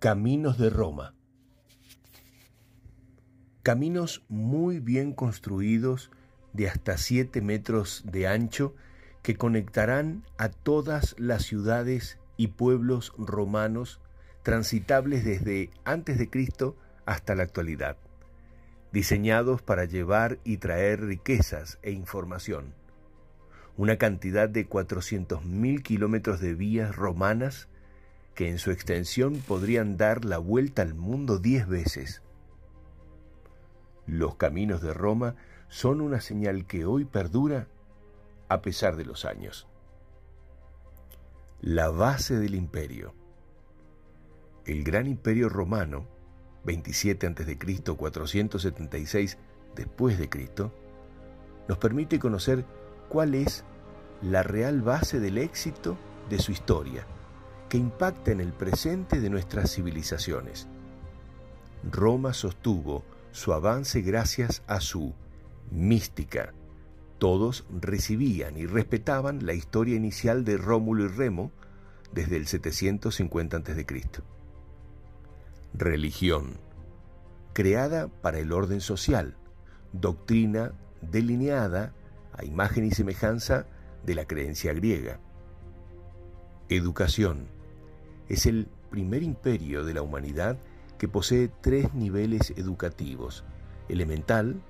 [0.00, 1.16] Caminos de Roma.
[3.64, 6.12] Caminos muy bien construidos
[6.52, 8.76] de hasta 7 metros de ancho
[9.22, 14.00] que conectarán a todas las ciudades y pueblos romanos
[14.44, 17.96] transitables desde antes de Cristo hasta la actualidad,
[18.92, 22.72] diseñados para llevar y traer riquezas e información.
[23.76, 27.68] Una cantidad de 400.000 kilómetros de vías romanas
[28.38, 32.22] que en su extensión podrían dar la vuelta al mundo diez veces.
[34.06, 35.34] Los caminos de Roma
[35.66, 37.66] son una señal que hoy perdura
[38.48, 39.66] a pesar de los años.
[41.60, 43.12] La base del imperio.
[44.66, 46.06] El gran imperio romano,
[46.62, 47.58] 27 a.C.,
[47.96, 49.36] 476
[49.74, 50.72] después de Cristo,
[51.66, 52.64] nos permite conocer
[53.08, 53.64] cuál es
[54.22, 55.98] la real base del éxito
[56.30, 57.04] de su historia
[57.68, 60.68] que impacta en el presente de nuestras civilizaciones.
[61.90, 65.14] Roma sostuvo su avance gracias a su
[65.70, 66.52] mística.
[67.18, 71.52] Todos recibían y respetaban la historia inicial de Rómulo y Remo
[72.12, 73.86] desde el 750 a.C.
[75.74, 76.58] Religión.
[77.52, 79.36] Creada para el orden social,
[79.92, 80.72] doctrina
[81.02, 81.92] delineada
[82.32, 83.66] a imagen y semejanza
[84.04, 85.20] de la creencia griega.
[86.68, 87.57] Educación
[88.28, 90.58] es el primer imperio de la humanidad
[90.98, 93.44] que posee tres niveles educativos,
[93.88, 94.60] elemental,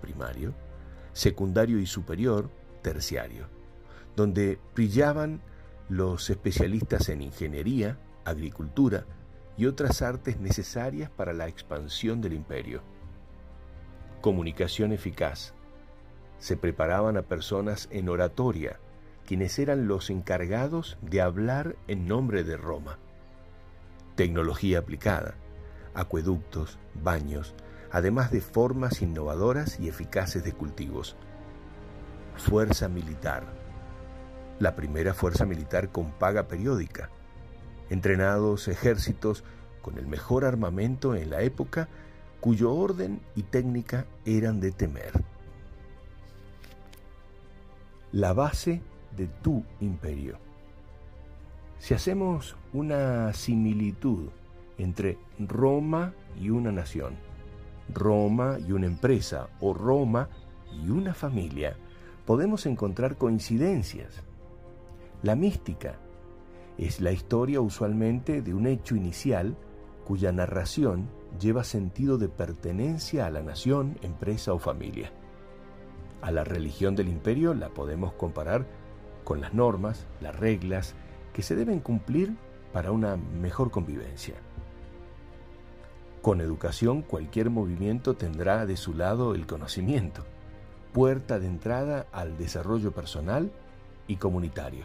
[0.00, 0.54] primario,
[1.12, 2.50] secundario y superior,
[2.82, 3.48] terciario,
[4.16, 5.40] donde brillaban
[5.88, 9.06] los especialistas en ingeniería, agricultura
[9.56, 12.82] y otras artes necesarias para la expansión del imperio.
[14.20, 15.54] Comunicación eficaz.
[16.38, 18.78] Se preparaban a personas en oratoria,
[19.26, 22.98] quienes eran los encargados de hablar en nombre de Roma.
[24.14, 25.34] Tecnología aplicada,
[25.94, 27.54] acueductos, baños,
[27.90, 31.16] además de formas innovadoras y eficaces de cultivos.
[32.36, 33.44] Fuerza militar.
[34.60, 37.10] La primera fuerza militar con paga periódica.
[37.90, 39.44] Entrenados ejércitos
[39.82, 41.88] con el mejor armamento en la época,
[42.40, 45.12] cuyo orden y técnica eran de temer.
[48.12, 48.82] La base
[49.16, 50.38] de tu imperio.
[51.78, 54.28] Si hacemos una similitud
[54.78, 57.14] entre Roma y una nación,
[57.92, 60.28] Roma y una empresa o Roma
[60.72, 61.76] y una familia,
[62.24, 64.22] podemos encontrar coincidencias.
[65.22, 65.98] La mística
[66.78, 69.56] es la historia usualmente de un hecho inicial
[70.04, 71.08] cuya narración
[71.40, 75.12] lleva sentido de pertenencia a la nación, empresa o familia.
[76.22, 78.66] A la religión del imperio la podemos comparar
[79.26, 80.94] con las normas, las reglas
[81.32, 82.36] que se deben cumplir
[82.72, 84.36] para una mejor convivencia.
[86.22, 90.24] Con educación cualquier movimiento tendrá de su lado el conocimiento,
[90.92, 93.50] puerta de entrada al desarrollo personal
[94.06, 94.84] y comunitario.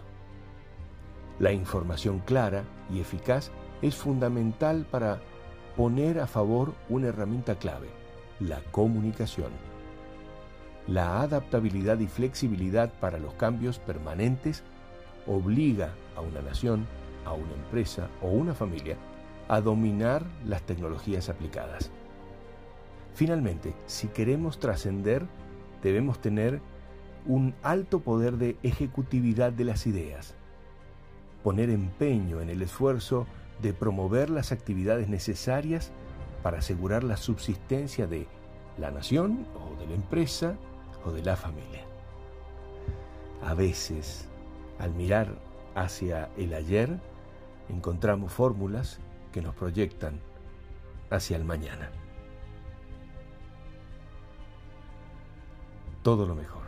[1.38, 3.52] La información clara y eficaz
[3.84, 5.22] es fundamental para
[5.78, 7.90] poner a favor una herramienta clave,
[8.40, 9.71] la comunicación.
[10.88, 14.64] La adaptabilidad y flexibilidad para los cambios permanentes
[15.28, 16.88] obliga a una nación,
[17.26, 18.98] a una empresa o una familia
[19.48, 21.92] a dominar las tecnologías aplicadas.
[23.14, 25.26] Finalmente, si queremos trascender,
[25.84, 26.62] debemos tener
[27.26, 30.36] un alto poder de ejecutividad de las ideas,
[31.44, 33.28] poner empeño en el esfuerzo
[33.62, 35.92] de promover las actividades necesarias
[36.42, 38.28] para asegurar la subsistencia de
[38.78, 40.56] la nación o de la empresa
[41.06, 41.86] o de la familia.
[43.44, 44.28] A veces,
[44.80, 45.36] al mirar
[45.76, 47.00] hacia el ayer,
[47.70, 49.00] encontramos fórmulas
[49.32, 50.20] que nos proyectan
[51.10, 51.90] hacia el mañana.
[56.04, 56.61] Todo lo mejor.